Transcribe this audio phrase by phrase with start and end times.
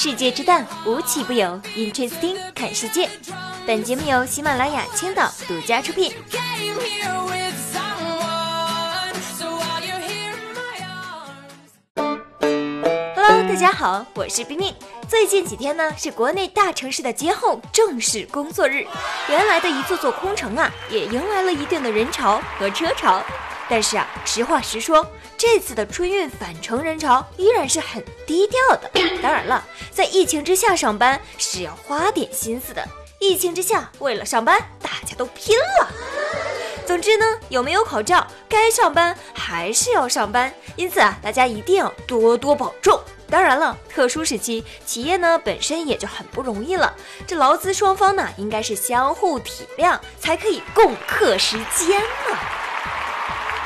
[0.00, 1.60] 世界之大，无奇不有。
[1.74, 3.10] Interesting，看世界。
[3.66, 6.12] 本节目由喜马拉雅青岛独家出品。
[13.16, 14.72] Hello，大家好，我是冰冰。
[15.08, 18.86] 最近几天呢，是国内大城市的节后正式工作日，
[19.28, 23.20] 原来的一座座空城啊，也迎来了一定的人潮和车潮。
[23.68, 25.04] 但是啊，实话实说，
[25.38, 28.90] 这次的春运返程人潮依然是很低调的。
[29.22, 32.84] 当然了，在疫情之下上班是要花点心思的。
[33.20, 35.88] 疫情之下，为了上班，大家都拼了。
[36.84, 40.52] 总之呢，有没有口罩，该上班还是要上班。
[40.74, 43.00] 因此啊，大家一定要多多保重。
[43.30, 46.92] 当然了，特殊时期，企业呢本身也就很不容易了。
[47.28, 52.57] 这劳资双方呢，应该是相互体谅，才可以共克时艰嘛。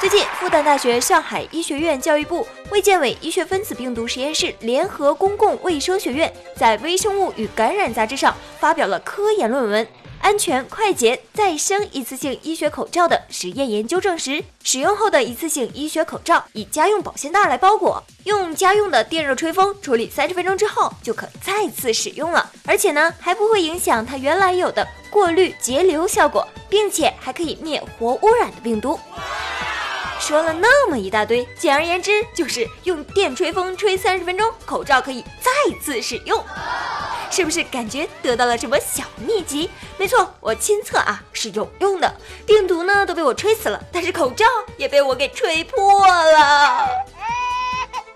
[0.00, 9.84] 最近，复旦大学上海医学院教育部、卫健委医学分子病毒实验室联合公共卫生学院在《微生物与感染》杂志上发表了科研论文
[10.22, 14.30] 《安全、快捷、再生一次性医学口罩的实验研究证实》，
[14.64, 28.98] 使用后的一次性医学口罩以家用保鲜袋来包裹，用家用的电热吹风处理三十分钟之后就可再次使用了，而且呢还不会影响它原来有的过滤节流效果，并且还可以灭活污染的病毒。
[30.20, 35.50] 说了那么一大堆，简而言之就是用电吹风吹三十分钟，口罩可以再
[35.82, 36.44] 次使用，
[37.30, 39.70] 是不是感觉得到了什么小秘籍？
[39.96, 42.14] 没错，我亲测啊是有用的，
[42.46, 44.44] 病毒呢都被我吹死了，但是口罩
[44.76, 46.86] 也被我给吹破了。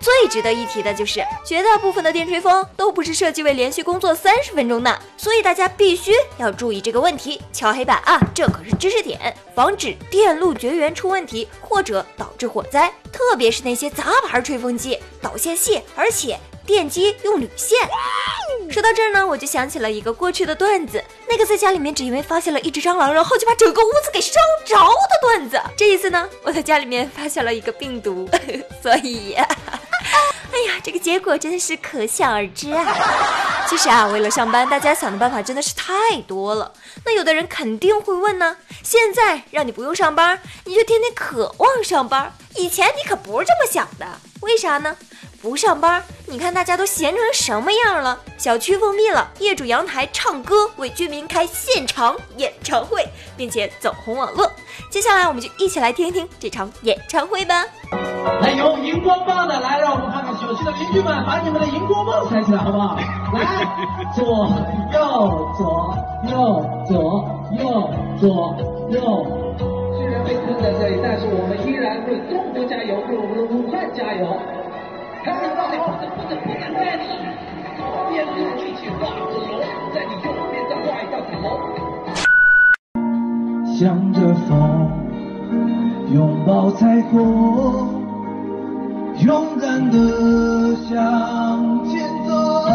[0.05, 7.41] 最值得一提的就是，绝大部分的电吹风都不是设计为连续工作三十分钟的，所以大家必须要注意这个问题。
[7.51, 12.93] 敲黑板啊，这可是知识点，防止电路绝缘出问题或者导致火灾。
[13.11, 17.79] 特别是那些杂牌吹风机，导线细，而且电机用铝线。
[18.69, 25.59] 说到这儿呢，我就想起了一个过去的段子，那个在家里面只因为发现了一只蟑螂，然后就把整个屋子给烧着的段子。
[25.75, 28.29] 这一次呢，我在家里面发现了一个病毒，
[28.83, 29.35] 所以。
[30.55, 32.85] 哎呀，这个结果真的是可想而知啊！
[33.67, 36.71] 其实啊，为了上班，大家想的办法真的是太多了。
[37.03, 44.07] 那有的人肯定会问呢：现在让你不用上班，你就天天渴望上班；以前你可不是这么想的，
[44.41, 44.95] 为啥呢？
[45.41, 48.17] 不上班，你看大家都闲成什么样了？
[48.37, 53.05] 小区封闭了，业主阳台唱歌，为居民开现场演唱会，
[53.37, 54.51] 并且走红网络。
[54.89, 57.63] 接下来，我们就一起来听一听这场演唱会吧。
[58.41, 62.95] 来，有荧光棒的，来，让我们看看小区的邻居们，把你们的荧光棒抬起来，好不好？
[63.33, 63.41] 来，
[64.13, 64.23] 左
[64.93, 64.99] 右
[65.57, 65.97] 左
[66.29, 66.93] 右左
[67.57, 67.89] 右
[68.19, 68.55] 左
[68.89, 69.25] 右。
[69.97, 74.37] 虽然被困在这里，但是我们依然为中国加油，为我们的武汉加油。
[75.23, 77.03] 看你到底不能不能不能在你
[77.77, 78.13] 左边
[78.57, 79.59] 举起画个龙，
[79.93, 81.43] 在你右边再画一道彩虹。
[83.75, 84.53] 向着风，
[86.13, 87.94] 拥抱彩虹。
[89.19, 92.65] 勇敢的向前走。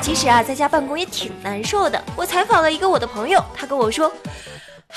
[0.00, 2.02] 其实啊，在家办公也挺难受的。
[2.14, 4.10] 我采访了一个我的朋友，他跟我说
[4.88, 4.96] ：“唉，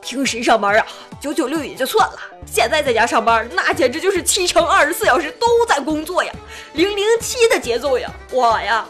[0.00, 0.86] 平时上班啊，
[1.20, 6.32] 九九六也就算了，现在在家上班，那简直就是七乘二十四小时都在工作呀，
[6.72, 8.10] 零零七的节奏呀！
[8.32, 8.84] 我呀，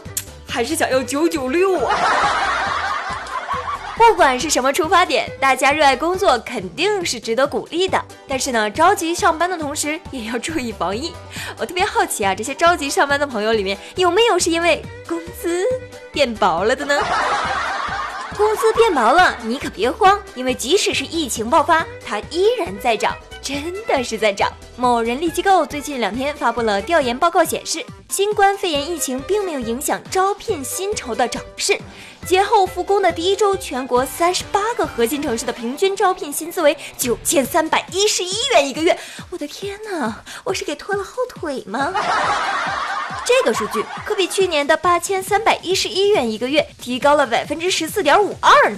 [0.47, 1.93] 还是想要九九六啊。”
[3.95, 8.03] 不管是什么出发点，大家热爱工作肯定是值得鼓励的。
[8.27, 11.13] 但是呢，着急上班的同时也要注意防疫。
[11.57, 15.63] 我特别好奇啊，这些着急上班的朋友里面有没有是因为工资
[16.11, 16.99] 变薄了的呢？
[18.35, 24.51] 工资变薄了，你可别慌，因为即使是疫情爆发，它依然在涨，真的是在涨。
[24.75, 31.75] 某人力机构最近两天发布了调研报告，显示新冠肺炎疫情并没有影响招聘薪酬的涨势。
[32.27, 38.95] 节后复工的第一周，全国三十八个核心城市的平均招聘薪资为九千三百一十一元一个月。
[39.31, 41.91] 我的天哪，我是给拖了后腿吗？
[43.25, 48.77] 这个数据可比去年的八千三百一十一元一个月提高了百分之十四点五二呢。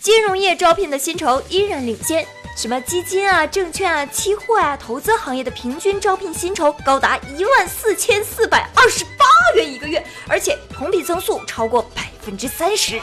[0.00, 2.24] 金融业招聘的薪酬依然领先。
[2.58, 9.24] 什么基金啊、证券啊、期货啊、投资行业的平均招聘薪酬高达一万四千四百二十八
[9.54, 13.00] 元一个月，而且同比增速超过百分之三十。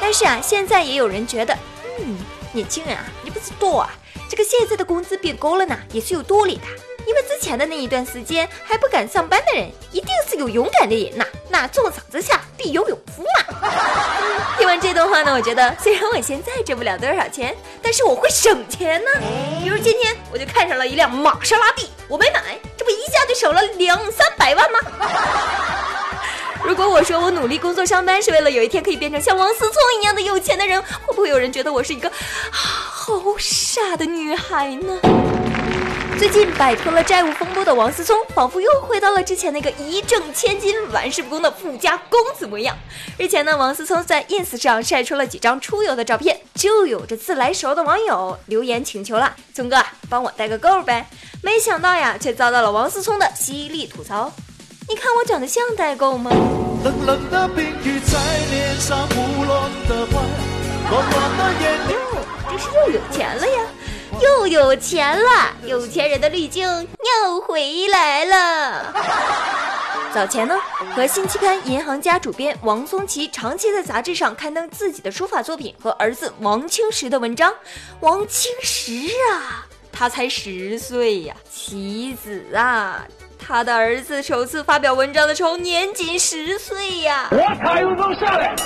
[0.00, 1.54] 但是啊，现在也有人觉得，
[1.98, 2.16] 嗯，
[2.52, 3.90] 年轻人啊，你不知道啊，
[4.30, 6.62] 这个现在的工资变高了呢，也是有道理的。
[7.06, 11.26] 因为之前的那一段时间还不敢上班的人，一定是有勇敢的人呐。
[11.54, 13.70] 那重赏之下必有勇夫嘛。
[14.58, 14.74] 听完。
[14.74, 19.10] 完这段话呢，我觉得虽然我现在挣不了多少钱，但是我会省钱呢。
[19.62, 24.80] 比如今天我就看上了一辆玛莎拉蒂，我没买，这不一下就省了两三百万吗？
[26.66, 32.10] 如果我说我努力工作上班是为了有一天可以变成像王思聪一样的有钱的人，会不会有人觉得我是一个
[32.50, 34.98] 好傻的女孩呢？
[36.24, 42.74] 最近摆脱了债务风波的王思聪，仿佛又回到了之前那个一掷千金、玩世不恭的富家公子模样。
[43.18, 49.76] 日前呢，王思聪在 ins 上晒出了几张出游的照片，就有着自来熟的网友留言请求了：“聪哥，
[50.08, 51.06] 帮我带个够呗。”
[51.44, 54.32] 没想到呀，却遭到了王思聪的犀利吐槽。
[54.88, 56.30] 你看我长得像代购吗？
[56.82, 58.18] 冷冷的冰雨在
[58.50, 60.24] 脸上胡乱的换，
[60.90, 61.78] 暖暖的眼
[62.56, 63.63] 是又有钱了呀，
[64.46, 66.68] 又有钱了，有钱人的滤镜
[67.22, 68.94] 又回来了。
[70.12, 70.54] 早前呢，
[70.94, 77.52] 和新期刊《银行家》主编王松奇长期在杂志上刊登自己的书法作品和儿子王清石的文章。
[78.00, 78.92] 王清石
[79.32, 83.04] 啊，他才十岁呀，棋子啊。
[83.46, 87.28] 他的儿子首次发表文章的时候年仅十岁呀！
[87.30, 88.56] 我卡又能下来。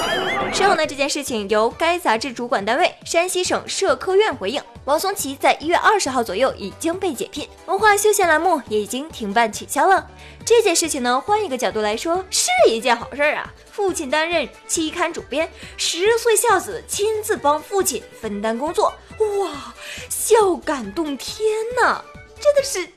[0.52, 10.08] 事后呢，这件事情由该杂志主管单位山西省社科院回应，王松奇在一月二十号左右已经被解聘，文化休闲栏目也已经停办取消了。
[10.46, 13.52] 这件事情呢，换一个角度来说，是一件好事啊！
[13.70, 15.46] 父亲担任期刊主编，
[15.76, 19.74] 十岁孝子亲自帮父亲分担工作，哇，
[20.08, 21.46] 孝感动天
[21.82, 22.02] 呐！
[22.40, 22.88] 真的是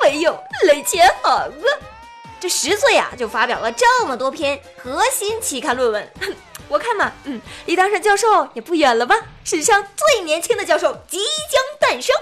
[0.00, 0.38] 没有
[0.68, 1.48] 雷钱行啊！
[2.38, 6.12] 这十岁呀就发表了这么多篇核心期刊论文，
[6.70, 9.16] 我看嘛，嗯，离当上教授也不远了吧？
[9.44, 12.16] 史上最年轻的教授即将诞生。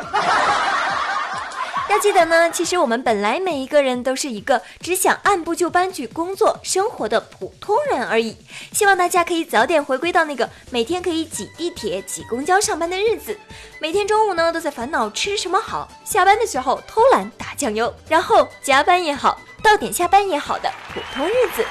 [1.91, 8.37] 要记得呢，其实我们本来每一个人都是一个只想按部就班去工作生活的普通人而已。
[8.73, 13.39] 希望大家可以早点回归到那个每天可以挤地铁、挤公交上班的日子，
[13.81, 21.65] 每天中午呢都在烦恼吃什么好，下班的时候偷懒打酱油，然后加班也好，到点下班也好的普通日子。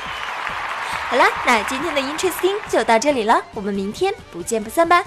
[1.09, 5.01] 好啦，那今天的 Interesting 就到这里了，我们明天不见不散吧。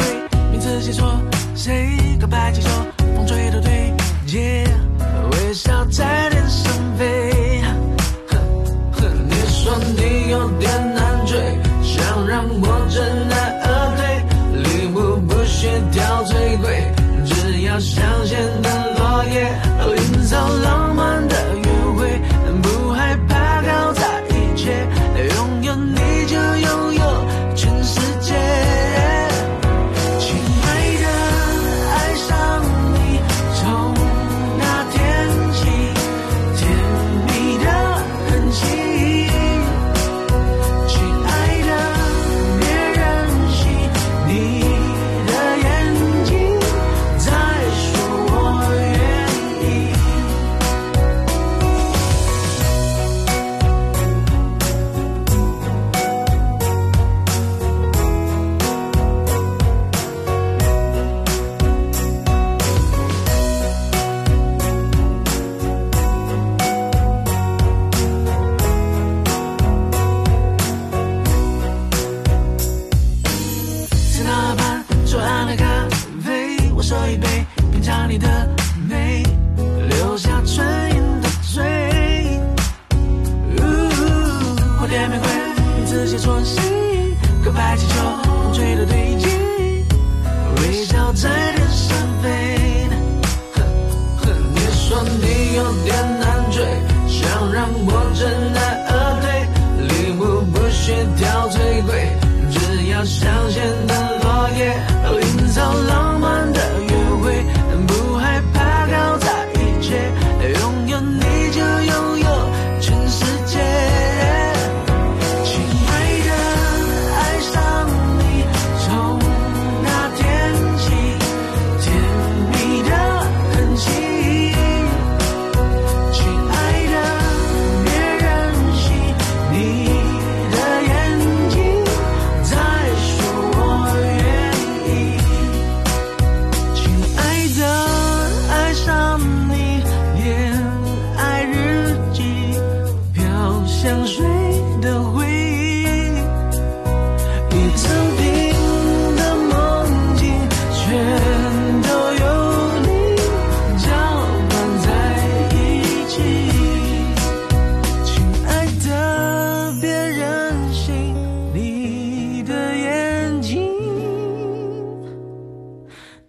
[0.00, 1.20] 鬼名字写错
[1.54, 2.99] 谁告白气球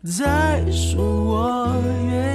[0.03, 1.75] 再说我
[2.09, 2.30] 愿。